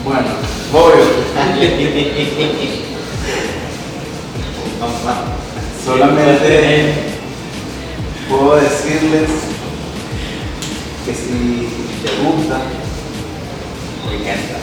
Bueno, 0.05 0.29
obvio. 0.73 1.05
Solamente 5.85 6.95
puedo 8.29 8.57
decirles 8.57 9.31
que 11.07 11.15
si 11.15 11.69
te 12.03 12.11
gusta, 12.23 12.57
Me 14.09 14.15
encanta. 14.17 14.57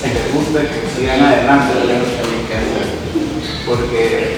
si 0.00 0.06
les 0.08 0.28
gusta, 0.34 0.58
que 0.60 0.78
sigan 0.96 1.20
adelante. 1.22 1.72
Me 1.74 1.80
encanta. 1.92 2.80
porque 3.66 4.36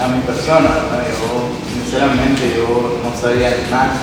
a 0.00 0.02
mi 0.08 0.18
persona, 0.22 0.70
yo 1.08 1.28
sinceramente 1.72 2.42
yo 2.56 2.68
no 3.02 3.10
sabía 3.18 3.50
nada. 3.70 3.94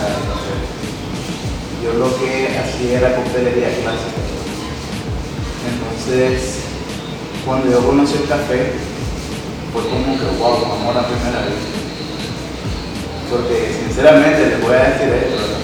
Yo 1.84 1.89
lo 2.00 2.10
que 2.18 2.32
hacía 2.58 2.94
era 3.00 3.15
coctelería 3.15 3.70
clásica. 3.82 4.31
Entonces, 5.62 6.58
cuando 7.46 7.70
yo 7.70 7.86
conocí 7.86 8.18
el 8.18 8.27
café, 8.27 8.74
fue 9.72 9.84
como 9.88 10.18
que 10.18 10.25
wow, 10.38 10.74
amor 10.74 10.98
a 10.98 11.08
primera 11.08 11.46
vista. 11.46 11.77
Porque 13.30 13.77
sinceramente 13.86 14.48
les 14.48 14.62
voy 14.62 14.74
a 14.74 14.89
decir 14.89 15.13
esto, 15.13 15.62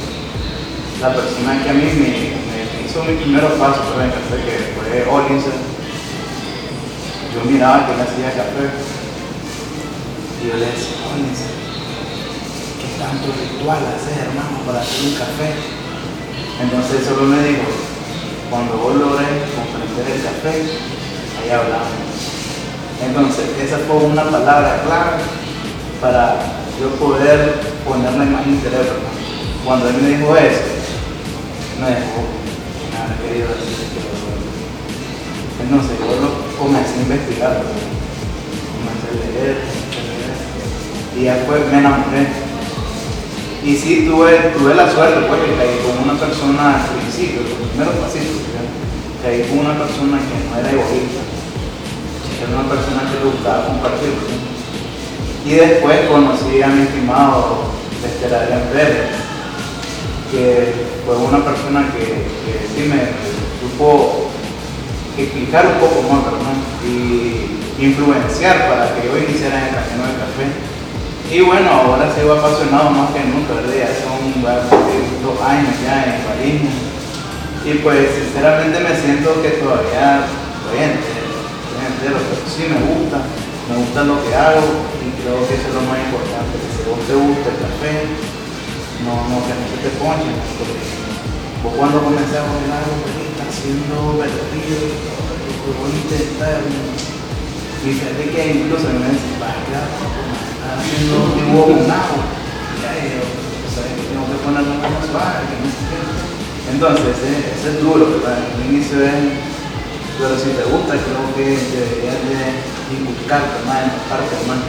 la 1.02 1.14
persona 1.14 1.64
que 1.64 1.70
a 1.70 1.74
mí 1.74 1.84
me, 1.84 2.86
hizo 2.86 3.04
mi 3.04 3.18
primer 3.18 3.44
paso 3.58 3.82
fue 3.94 4.06
en 4.06 4.10
el 4.10 4.16
café, 4.16 4.38
que 4.46 4.56
fue 4.78 5.04
Ollinson, 5.10 5.60
yo 7.34 7.52
miraba 7.52 7.86
que 7.86 7.94
él 7.94 8.02
hacía 8.02 8.38
café. 8.38 8.70
Y 10.42 10.48
yo 10.48 10.54
le 10.62 10.66
decía, 10.72 11.02
Ollinson, 11.10 11.54
¿qué 12.80 12.88
tanto 13.02 13.34
ritual 13.34 13.82
haces 13.82 14.16
hermano 14.16 14.62
para 14.66 14.80
hacer 14.80 15.10
un 15.10 15.16
café? 15.18 15.50
Entonces 16.62 17.06
solo 17.06 17.24
me 17.28 17.44
dijo, 17.44 17.68
cuando 18.50 18.78
vos 18.78 18.96
logres 18.96 19.28
el 20.06 20.22
café, 20.22 20.62
ahí 21.42 21.50
hablamos. 21.50 22.08
Entonces, 23.04 23.46
esa 23.62 23.78
fue 23.80 23.98
una 23.98 24.24
palabra 24.24 24.82
clave 24.86 25.22
para 26.02 26.36
yo 26.80 26.90
poder 26.96 27.68
mi 28.46 28.58
cerebro. 28.60 28.94
¿no? 29.04 29.66
Cuando 29.66 29.90
él 29.90 29.96
me 30.02 30.10
dijo 30.10 30.36
eso, 30.38 30.62
me 31.80 31.88
dejó 31.88 32.24
nada 32.94 33.18
querido 33.22 33.50
decir. 33.50 33.88
Entonces, 35.62 36.00
yo 36.00 36.06
lo 36.22 36.58
comencé 36.58 36.94
a 36.94 37.02
investigar, 37.02 37.62
comencé 38.72 39.08
a 39.12 39.16
leer, 39.18 39.58
y 41.18 41.24
después 41.24 41.72
me 41.72 41.80
enamoré. 41.80 42.28
Y 43.64 43.76
sí, 43.76 44.08
tuve, 44.08 44.54
tuve 44.58 44.76
la 44.76 44.90
suerte, 44.90 45.28
pues, 45.28 45.42
que 45.42 45.58
caí 45.58 45.80
con 45.84 46.10
una 46.10 46.18
persona 46.18 46.76
al 46.76 46.90
principio, 46.96 47.42
los 47.42 47.70
primeros 47.70 47.96
pasitos, 47.96 48.48
¿ya? 48.56 48.87
Caí 49.24 49.44
con 49.50 49.60
una 49.60 49.78
persona 49.78 50.18
que 50.20 50.36
no 50.50 50.60
era 50.60 50.70
egoísta, 50.72 51.22
era 52.42 52.60
una 52.60 52.70
persona 52.70 53.10
que 53.10 53.24
le 53.24 53.32
gustaba 53.32 53.66
compartir. 53.66 54.14
Y 55.46 55.52
después 55.56 56.08
conocí 56.10 56.62
a 56.62 56.68
mi 56.68 56.84
estimado 56.84 57.72
Lester 58.02 58.32
Pérez, 58.74 59.10
que 60.32 60.74
fue 61.06 61.16
una 61.18 61.44
persona 61.44 61.88
que, 61.94 62.28
sí 62.76 62.90
me 62.90 63.16
supo 63.62 64.28
explicar 65.18 65.66
un 65.66 65.80
poco 65.80 66.02
más, 66.12 66.26
¿verdad? 66.26 66.54
Y 66.86 67.84
influenciar 67.84 68.68
para 68.68 68.94
que 68.94 69.08
yo 69.08 69.18
iniciara 69.18 69.60
en 69.60 69.66
el 69.68 69.76
camino 69.76 70.04
del 70.04 70.20
café. 70.20 70.46
Y 71.32 71.42
bueno, 71.42 71.70
ahora 71.72 72.14
sigo 72.14 72.34
apasionado 72.34 72.92
más 72.92 73.12
que 73.12 73.24
nunca, 73.24 73.56
¿verdad? 73.56 73.74
Ya 73.74 73.92
son 74.04 74.44
dos 74.44 75.42
años 75.42 75.74
ya 75.84 76.04
en 76.06 76.24
Barismo. 76.28 76.97
Y 77.68 77.84
pues 77.84 78.00
sinceramente 78.16 78.80
me 78.80 78.96
siento 78.96 79.44
que 79.44 79.60
todavía 79.60 80.24
estoy 80.24 80.88
entero, 80.88 82.16
pero 82.16 82.48
sí 82.48 82.64
me 82.64 82.80
gusta, 82.80 83.28
me 83.68 83.76
gusta 83.84 84.08
lo 84.08 84.24
que 84.24 84.32
hago 84.32 84.88
y 85.04 85.12
creo 85.20 85.44
que 85.44 85.60
eso 85.60 85.68
es 85.68 85.76
lo 85.76 85.84
más 85.84 86.00
importante, 86.00 86.64
que 86.64 86.70
si 86.72 86.88
vos 86.88 87.04
te 87.04 87.12
gusta 87.12 87.52
el 87.52 87.60
café, 87.60 88.08
no, 89.04 89.20
no, 89.28 89.44
que 89.44 89.52
no 89.52 89.68
se 89.68 89.84
te 89.84 89.92
ponche, 90.00 90.32
porque 90.56 90.80
vos 91.60 91.76
cuando 91.76 92.08
comencé 92.08 92.40
a 92.40 92.48
poner 92.48 92.72
algo, 92.72 93.04
está 93.04 93.44
haciendo 93.52 94.16
vertido, 94.16 94.88
que 94.88 95.68
voy 95.76 95.92
a 95.92 96.00
intentar, 96.08 96.64
y 96.64 97.84
fíjate 97.84 98.24
que 98.32 98.64
incluso 98.64 98.96
me 98.96 99.12
dicen, 99.12 99.44
va 99.44 99.52
a 99.52 99.60
quedar 99.68 99.92
estás 99.92 100.72
haciendo 100.72 101.36
dibujo 101.36 101.84
con 101.84 101.92
agua, 101.92 102.24
y 102.32 102.84
ahí 102.88 103.12
yo, 103.12 103.28
sabes 103.76 103.92
que 103.92 104.08
tengo 104.08 104.24
que 104.24 104.40
ponerlo 104.40 104.72
más 104.80 105.04
suave, 105.04 105.52
que 105.52 105.56
no 105.60 105.68
sé 105.68 105.84
qué. 105.92 106.27
Entonces, 106.72 107.16
ese, 107.16 107.70
es 107.70 107.82
duro, 107.82 108.12
¿verdad? 108.12 108.44
El 108.60 108.76
inicio 108.76 109.00
es, 109.00 109.40
pero 110.20 110.36
si 110.36 110.52
te 110.52 110.64
gusta, 110.68 111.00
creo 111.00 111.24
que 111.36 111.56
deberías 111.56 112.20
de 112.28 112.78
más 113.68 113.84
en 113.84 113.92
la 113.92 114.04
parte, 114.08 114.36
más, 114.48 114.64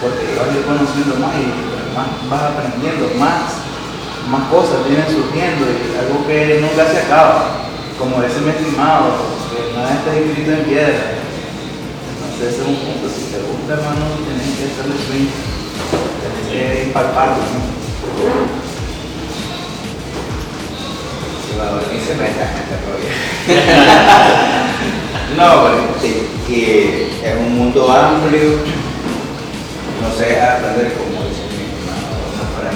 porque 0.00 0.36
vas 0.36 0.52
conociendo 0.64 1.16
más 1.16 1.32
y 1.36 1.48
más 1.96 2.08
vas 2.28 2.52
aprendiendo 2.52 3.12
más, 3.18 3.64
más 4.30 4.48
cosas 4.48 4.86
vienen 4.88 5.08
surgiendo 5.08 5.64
y 5.68 5.96
algo 5.96 6.26
que 6.26 6.60
nunca 6.60 6.84
se 6.88 7.04
acaba, 7.04 7.68
como 7.98 8.22
ese 8.22 8.40
mi 8.40 8.50
estimado, 8.50 9.36
que 9.52 9.74
nada 9.74 10.00
está 10.00 10.14
escrito 10.16 10.52
en 10.52 10.64
piedra. 10.64 11.18
Entonces 12.08 12.54
ese 12.54 12.62
es 12.62 12.68
un 12.68 12.76
punto, 12.76 13.08
si 13.08 13.32
te 13.32 13.40
gusta 13.44 13.72
hermano, 13.72 14.16
tienes 14.24 14.48
que 14.56 14.64
hacerle 14.68 14.96
swing, 14.96 15.32
tienes 16.20 16.44
que 16.48 16.84
impactarlo, 16.88 17.36
¿no? 17.36 18.67
Y 21.58 21.98
se 22.06 22.14
meta 22.14 22.46
gente 22.54 22.76
No, 25.36 25.46
que 26.46 27.10
es 27.22 27.36
un 27.36 27.58
mundo 27.58 27.90
amplio, 27.90 28.58
no 30.00 30.08
sé, 30.16 30.40
aprender 30.40 30.94
como 30.94 31.28
dice 31.28 31.50
mi 31.50 31.66
hermano, 31.66 32.14
no 32.38 32.44
para 32.54 32.70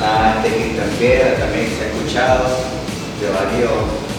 Nada 0.00 0.42
de 0.42 0.48
Cristian 0.48 0.90
Piedra 0.98 1.36
también 1.38 1.68
se 1.68 1.84
ha 1.84 1.88
escuchado 1.88 2.44
de 3.20 3.26
varios 3.28 3.76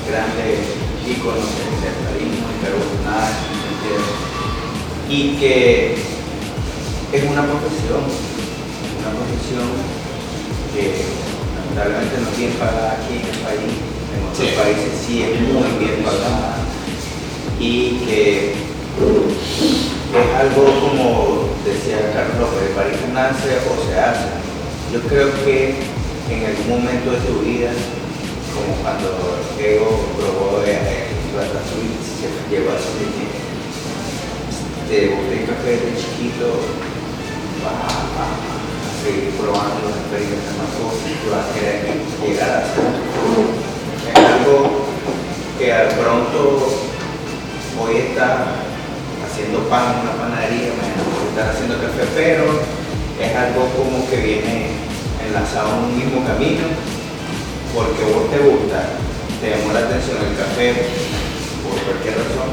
grandes 0.07 0.59
íconos 1.07 1.49
del 1.81 2.21
en 2.21 2.31
Perú, 2.61 2.81
nada 3.03 3.29
Y 5.09 5.35
que 5.37 5.95
es 7.11 7.23
una 7.23 7.41
profesión, 7.41 8.05
una 8.99 9.11
profesión 9.17 9.67
que 10.73 11.38
lamentablemente 11.75 12.17
no 12.21 12.37
bien 12.37 12.53
pagada 12.53 12.93
aquí 12.93 13.21
en 13.21 13.25
el 13.29 13.39
país, 13.45 13.73
en 14.13 14.19
otros 14.25 14.49
países 14.57 14.91
sí 15.05 15.23
es 15.23 15.39
muy 15.41 15.69
bien 15.77 16.03
pagada 16.03 16.57
y 17.59 17.99
que 18.05 18.53
es 18.53 20.35
algo 20.35 20.63
como 20.81 21.49
decía 21.65 22.11
Carlos, 22.13 22.49
de 22.61 22.69
París 22.75 22.97
nace 23.13 23.57
o 23.69 23.85
se 23.85 23.99
hace. 23.99 24.29
Yo 24.91 25.01
creo 25.01 25.29
que 25.45 25.75
en 26.31 26.45
algún 26.45 26.81
momento 26.81 27.11
de 27.11 27.19
tu 27.19 27.39
vida, 27.41 27.71
como 28.53 28.73
cuando 28.81 29.37
Ego 29.59 30.07
probó 30.17 30.61
de 30.61 30.73
Ratatouille, 31.35 31.99
se 32.01 32.27
llegó 32.49 32.71
a 32.71 32.79
su 32.79 32.97
de 34.89 35.45
café 35.45 35.71
de 35.71 35.93
chiquito, 35.95 36.49
va, 37.63 38.58
seguir 38.99 39.31
probando 39.39 39.87
las 39.87 39.95
experiencias 39.95 40.53
más 40.59 40.71
cosas 40.75 41.07
y 41.07 41.23
vas 41.31 41.47
a 41.47 41.53
querer 41.55 41.79
llegar 42.19 42.51
a. 42.51 42.61
Es 42.67 44.15
algo 44.15 44.89
que 45.57 45.71
al 45.71 45.87
pronto 45.95 46.67
hoy 47.79 48.11
está 48.11 48.59
haciendo 49.23 49.69
pan 49.71 49.95
en 49.95 49.99
una 50.03 50.15
panadería, 50.19 50.75
mañana 50.75 51.03
puede 51.07 51.31
estar 51.31 51.47
haciendo 51.47 51.79
café, 51.79 52.03
pero 52.15 52.43
es 53.19 53.31
algo 53.35 53.71
como 53.71 54.03
que 54.09 54.17
viene 54.19 54.75
enlazado 55.23 55.79
en 55.79 55.83
un 55.87 55.95
mismo 55.95 56.19
camino, 56.27 56.67
porque 57.71 58.03
vos 58.03 58.27
te 58.31 58.39
gusta, 58.43 58.99
te 59.39 59.51
llamó 59.51 59.71
la 59.71 59.87
atención 59.87 60.19
el 60.19 60.35
café 60.35 60.75
por 61.63 61.75
cualquier 61.87 62.19
razón, 62.19 62.51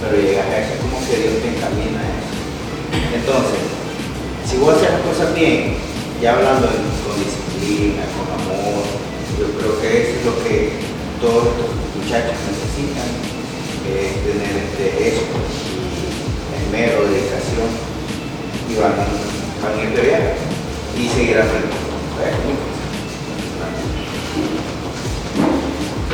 pero 0.00 0.12
llegas 0.20 0.44
a 0.44 0.58
eso 0.60 0.76
como 0.84 1.00
que 1.08 1.16
Dios 1.24 1.40
te 1.40 1.48
encamina 1.56 2.00
a 2.04 2.08
eso. 2.20 2.36
Entonces, 3.16 3.75
si 4.46 4.58
vos 4.58 4.76
haces 4.76 4.90
las 4.90 5.00
cosas 5.02 5.34
bien, 5.34 5.74
ya 6.22 6.34
hablando 6.34 6.68
con 6.68 7.18
disciplina, 7.18 8.06
con 8.14 8.30
amor, 8.30 8.84
yo 9.38 9.46
creo 9.58 9.80
que 9.80 10.02
eso 10.02 10.18
es 10.18 10.24
lo 10.24 10.44
que 10.44 10.70
todos 11.20 11.50
estos 11.50 11.70
muchachos 11.98 12.38
necesitan, 12.46 13.10
es 13.90 14.14
tener 14.22 14.54
este 14.62 15.08
eso, 15.08 15.22
y 15.26 16.62
esmero, 16.62 17.10
dedicación, 17.10 17.70
y 18.70 18.74
van, 18.80 18.94
van 19.62 19.78
a 19.78 19.82
ir 19.82 19.96
de 19.96 20.02
viaje 20.02 20.34
y 20.96 21.08
seguir 21.08 21.38
aprendiendo. 21.38 21.86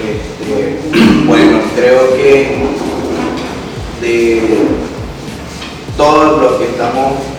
Este, 0.03 0.79
bueno, 1.27 1.61
creo 1.77 2.17
que 2.17 2.57
de 4.01 4.43
todos 5.97 6.43
los 6.43 6.59
que 6.59 6.65
estamos 6.65 7.13
eh, 7.13 7.32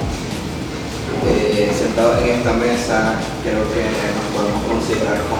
en 2.11 2.35
esta 2.35 2.51
mesa, 2.53 3.15
creo 3.43 3.63
que 3.71 3.87
nos 3.87 4.27
podemos 4.35 4.63
considerar 4.67 5.23
como 5.31 5.39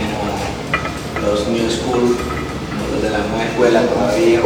los 1.28 1.48
New 1.50 1.68
School, 1.70 2.16
los 2.16 3.02
de 3.04 3.10
la 3.10 3.20
nueva 3.28 3.44
escuela 3.44 3.82
todavía. 3.84 4.40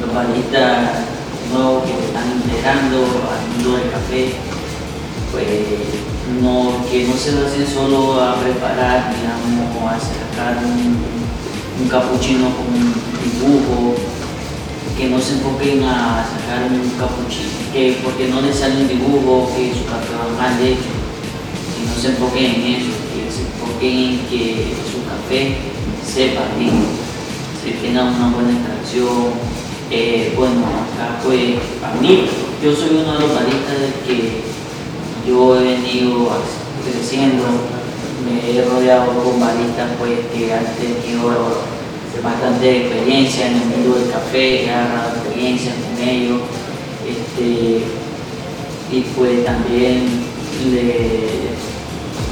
Los 0.00 0.14
baristas 0.14 1.04
nuevos 1.52 1.84
que 1.84 1.92
están 2.00 2.40
integrando 2.40 3.28
al 3.28 3.40
mundo 3.52 3.76
del 3.76 3.90
café, 3.92 4.32
pues 5.32 5.44
no, 6.40 6.80
que 6.90 7.04
no 7.04 7.14
se 7.14 7.32
lo 7.32 7.46
hacen 7.46 7.66
solo 7.66 8.20
a 8.20 8.40
preparar, 8.40 9.12
digamos, 9.12 9.68
a 9.84 10.00
sacar 10.00 10.64
un, 10.64 10.96
un 10.96 11.88
capuchino 11.88 12.56
con 12.56 12.72
un 12.72 12.94
dibujo, 13.20 13.94
que 14.96 15.10
no 15.10 15.20
se 15.20 15.34
enfoquen 15.34 15.84
a 15.84 16.24
sacar 16.24 16.72
un 16.72 16.88
capuchino, 16.96 17.52
que 17.70 18.00
porque 18.02 18.28
no 18.28 18.40
les 18.40 18.56
sale 18.56 18.80
un 18.80 18.88
dibujo, 18.88 19.52
que 19.54 19.74
su 19.74 19.84
café 19.84 20.16
va 20.16 20.40
mal 20.40 20.60
hecho, 20.62 20.93
no 21.94 22.00
se 22.00 22.08
enfoquen 22.08 22.44
en 22.44 22.74
eso, 22.74 22.90
que 23.12 23.30
se 23.30 23.42
enfoquen 23.42 23.98
en 23.98 24.18
que 24.26 24.74
su 24.90 25.04
café 25.06 25.56
sepa 26.04 26.42
bien, 26.58 26.82
se 27.62 27.70
tenga 27.80 28.04
una 28.04 28.30
buena 28.34 28.52
extracción. 28.52 29.54
Eh, 29.90 30.34
bueno, 30.36 30.60
acá 30.60 31.20
pues, 31.22 31.56
a 31.84 32.00
mí, 32.00 32.24
yo 32.62 32.74
soy 32.74 32.96
uno 33.02 33.12
de 33.12 33.20
los 33.20 33.34
baristas 33.34 33.76
que 34.06 34.42
yo 35.28 35.60
he 35.60 35.64
venido 35.64 36.30
creciendo, 36.84 37.44
me 38.24 38.50
he 38.50 38.64
rodeado 38.64 39.12
con 39.22 39.38
baristas 39.38 39.90
pues 39.98 40.18
que 40.34 40.52
han 40.52 40.66
tenido 40.74 41.62
bastante 42.22 42.86
experiencia 42.86 43.48
en 43.48 43.56
el 43.56 43.66
mundo 43.66 43.98
del 43.98 44.10
café, 44.10 44.64
he 44.64 44.70
agarrado 44.70 45.16
experiencia 45.16 45.72
con 45.74 46.08
ellos. 46.08 46.40
Este, 47.06 47.84
y 48.90 49.00
pues 49.16 49.44
también 49.44 50.24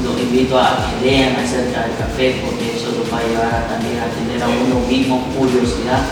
los 0.05 0.19
invito 0.21 0.59
a 0.59 0.91
que 1.01 1.07
lean 1.07 1.37
acerca 1.37 1.83
del 1.83 1.97
café 1.97 2.43
porque 2.45 2.77
eso 2.77 2.93
los 2.99 3.13
va 3.13 3.19
a 3.19 3.29
llevar 3.29 3.69
también 3.69 3.99
a 3.99 4.11
tener 4.11 4.43
a 4.43 4.49
uno 4.49 4.87
mismo 4.87 5.25
curiosidad. 5.37 6.03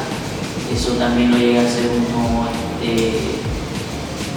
Eso 0.73 0.93
también 0.93 1.33
lo 1.33 1.39
llega 1.39 1.63
a 1.63 1.65
hacer 1.65 1.91
uno, 1.91 2.49
este, 2.81 3.13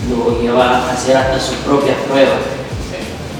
lo 0.09 0.41
lleva 0.41 0.77
a 0.77 0.91
hacer 0.91 1.15
hasta 1.17 1.39
sus 1.39 1.57
propias 1.57 1.97
pruebas. 2.09 2.39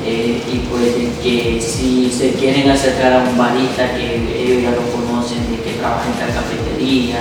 Eh, 0.06 0.44
y 0.52 0.58
pues 0.70 0.94
que 1.24 1.62
si 1.62 2.12
se 2.12 2.34
quieren 2.34 2.70
acercar 2.70 3.14
a 3.14 3.20
un 3.20 3.38
barista 3.38 3.96
que 3.96 4.16
ellos 4.16 4.64
ya 4.64 4.72
lo 4.72 4.84
conocen, 4.92 5.50
de 5.50 5.64
que 5.64 5.80
trabaja 5.80 6.04
en 6.12 6.28
la 6.28 6.36
cafetería, 6.36 7.20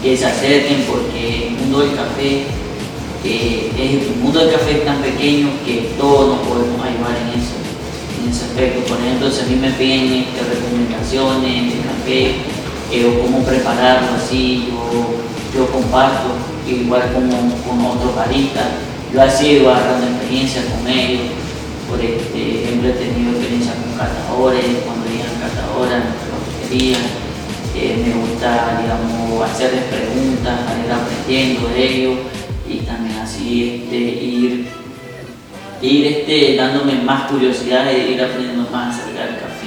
que 0.00 0.16
se 0.16 0.26
acerquen 0.26 0.86
porque 0.88 1.48
el 1.48 1.52
mundo 1.54 1.80
del 1.80 1.96
café 1.96 2.44
eh, 3.24 3.72
es, 3.76 4.06
el 4.08 4.16
mundo 4.22 4.38
del 4.38 4.52
café 4.52 4.78
es 4.78 4.84
tan 4.84 5.02
pequeño 5.02 5.50
que 5.66 5.90
todos 5.98 6.36
nos 6.36 6.46
podemos 6.46 6.80
ayudar 6.80 7.16
en 7.20 7.40
eso, 7.40 7.52
ese 8.30 8.44
aspecto. 8.44 8.86
Por 8.86 8.98
ejemplo, 9.00 9.30
si 9.30 9.40
a 9.42 9.46
mí 9.46 9.56
me 9.56 9.70
piden 9.70 10.24
este, 10.24 10.40
recomendaciones 10.42 11.74
de 11.74 11.80
café 11.80 12.20
eh, 12.92 13.04
o 13.06 13.22
cómo 13.22 13.44
prepararlo 13.44 14.08
así, 14.16 14.68
yo, 14.70 15.58
yo 15.58 15.70
comparto, 15.70 16.34
igual 16.66 17.12
como 17.12 17.54
con 17.64 17.84
otros 17.86 18.14
baristas, 18.14 18.66
yo 19.12 19.22
así 19.22 19.48
ido 19.48 19.70
agarrando 19.70 20.06
experiencia 20.06 20.62
con 20.64 20.86
ellos 20.88 21.40
por 21.90 22.00
ejemplo, 22.00 22.88
he 22.88 22.92
tenido 22.92 23.32
experiencia 23.32 23.74
con 23.74 23.98
catadores, 23.98 24.64
cuando 24.86 25.06
llegan 25.10 25.34
catadores 25.42 25.94
a 25.94 26.04
nuestra 26.06 26.28
cafetería. 26.38 26.98
Eh, 27.74 28.04
me 28.06 28.14
gusta, 28.14 28.78
digamos, 28.80 29.50
hacerles 29.50 29.84
preguntas, 29.84 30.60
ir 30.84 30.92
aprendiendo 30.92 31.68
de 31.68 31.84
ellos 31.84 32.18
y 32.68 32.78
también 32.86 33.18
así 33.18 33.82
este, 33.82 33.96
ir, 33.96 34.68
ir 35.82 36.06
este, 36.06 36.56
dándome 36.56 36.94
más 37.02 37.30
curiosidad 37.30 37.88
e 37.88 38.10
ir 38.10 38.22
aprendiendo 38.22 38.68
más 38.70 38.98
acerca 38.98 39.24
del 39.26 39.36
café. 39.36 39.66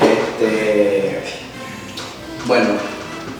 Este, 0.00 1.22
bueno, 2.46 2.68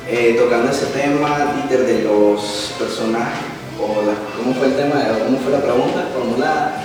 eh, 0.09 0.37
tocando 0.39 0.71
ese 0.71 0.87
tema, 0.87 1.55
Dieter, 1.55 1.87
de 1.87 2.03
los 2.05 2.75
personajes, 2.79 3.45
o 3.81 3.95
¿cómo 4.37 4.55
fue 4.55 4.69
el 4.69 4.77
tema? 4.77 4.95
¿Cómo 5.25 5.39
fue 5.39 5.53
la 5.53 5.61
pregunta 5.61 6.09
formulada? 6.15 6.83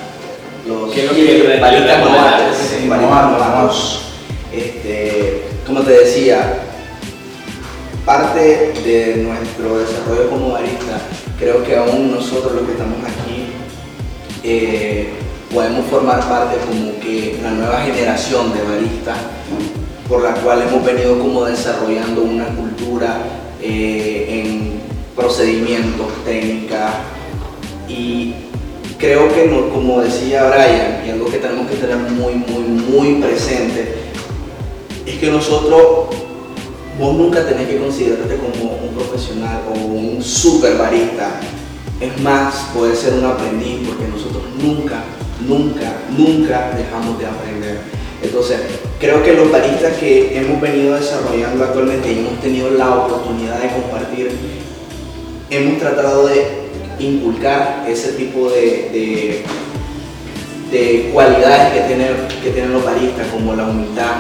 los 0.68 0.92
que 0.92 1.08
Este, 4.52 5.44
como 5.66 5.82
te 5.82 5.92
decía, 5.92 6.60
parte 8.06 8.74
de 8.84 9.18
nuestro 9.18 9.80
desarrollo 9.80 10.30
como 10.30 10.52
barista, 10.52 11.00
creo 11.40 11.64
que 11.64 11.76
aún 11.76 12.12
nosotros 12.12 12.54
los 12.54 12.64
que 12.64 12.72
estamos 12.72 12.98
aquí, 13.04 13.37
eh, 14.50 15.10
podemos 15.54 15.86
formar 15.88 16.22
parte 16.30 16.58
como 16.66 16.98
que 17.02 17.38
la 17.44 17.52
nueva 17.52 17.82
generación 17.82 18.54
de 18.54 18.64
baristas 18.64 19.18
por 20.08 20.24
la 20.24 20.36
cual 20.36 20.62
hemos 20.62 20.86
venido 20.86 21.20
como 21.20 21.44
desarrollando 21.44 22.24
una 22.24 22.46
cultura 22.56 23.24
eh, 23.62 24.26
en 24.46 24.80
procedimientos, 25.18 26.08
técnicas. 26.24 26.94
Y 27.90 28.36
creo 28.98 29.28
que 29.34 29.50
como 29.74 30.00
decía 30.00 30.46
Brian 30.46 31.06
y 31.06 31.10
algo 31.10 31.26
que 31.30 31.40
tenemos 31.40 31.70
que 31.70 31.76
tener 31.76 31.98
muy 31.98 32.36
muy 32.36 32.64
muy 32.64 33.22
presente 33.22 33.96
es 35.06 35.16
que 35.18 35.30
nosotros 35.30 36.08
vos 36.98 37.16
nunca 37.16 37.46
tenés 37.46 37.68
que 37.68 37.80
considerarte 37.80 38.38
como 38.38 38.76
un 38.76 38.96
profesional 38.96 39.62
o 39.70 39.78
un 39.78 40.24
super 40.24 40.78
barista 40.78 41.42
es 42.00 42.22
más, 42.22 42.54
poder 42.74 42.96
ser 42.96 43.14
un 43.14 43.26
aprendiz 43.26 43.88
porque 43.88 44.08
nosotros 44.08 44.44
nunca, 44.62 45.04
nunca, 45.48 45.94
nunca 46.16 46.72
dejamos 46.78 47.18
de 47.18 47.26
aprender. 47.26 47.80
Entonces, 48.22 48.60
creo 49.00 49.24
que 49.24 49.34
los 49.34 49.52
baristas 49.52 49.98
que 49.98 50.38
hemos 50.38 50.62
venido 50.62 50.96
desarrollando 50.96 51.64
actualmente 51.64 52.12
y 52.12 52.20
hemos 52.20 52.40
tenido 52.40 52.70
la 52.72 52.96
oportunidad 52.96 53.60
de 53.62 53.70
compartir, 53.70 54.32
hemos 55.50 55.80
tratado 55.80 56.28
de 56.28 56.68
inculcar 57.00 57.86
ese 57.88 58.14
tipo 58.14 58.50
de, 58.50 59.44
de, 60.72 61.10
cualidades 61.14 61.74
que 61.74 61.88
tienen, 61.88 62.08
que 62.44 62.50
tienen 62.52 62.74
los 62.74 62.84
baristas, 62.84 63.28
como 63.28 63.56
la 63.56 63.66
humildad, 63.66 64.16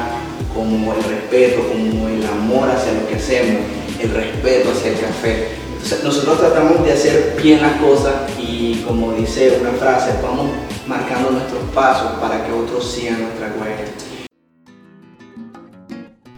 como 0.55 0.93
el 0.93 1.03
respeto, 1.03 1.67
como 1.67 2.07
el 2.07 2.25
amor 2.25 2.69
hacia 2.69 2.93
lo 2.93 3.07
que 3.07 3.15
hacemos, 3.15 3.61
el 4.01 4.11
respeto 4.11 4.71
hacia 4.71 4.91
el 4.91 4.99
café 4.99 5.66
nosotros 6.03 6.39
tratamos 6.39 6.83
de 6.83 6.93
hacer 6.93 7.39
bien 7.41 7.61
las 7.61 7.73
cosas 7.81 8.13
y 8.39 8.83
como 8.87 9.13
dice 9.13 9.59
una 9.61 9.71
frase, 9.71 10.11
vamos 10.21 10.51
marcando 10.87 11.31
nuestros 11.31 11.61
pasos 11.73 12.11
para 12.19 12.45
que 12.45 12.51
otros 12.51 12.89
sigan 12.89 13.21
nuestra 13.21 13.47
huella. 13.59 13.85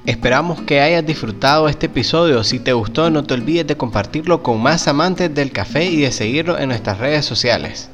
Esperamos 0.06 0.62
que 0.62 0.82
hayas 0.82 1.06
disfrutado 1.06 1.70
este 1.70 1.86
episodio. 1.86 2.44
Si 2.44 2.60
te 2.60 2.74
gustó, 2.74 3.10
no 3.12 3.24
te 3.24 3.36
olvides 3.36 3.68
de 3.68 3.78
compartirlo 3.78 4.42
con 4.42 4.60
más 4.60 4.88
amantes 4.88 5.34
del 5.34 5.52
café 5.52 5.86
y 5.86 6.02
de 6.02 6.12
seguirlo 6.12 6.58
en 6.58 6.70
nuestras 6.70 6.98
redes 6.98 7.26
sociales. 7.26 7.90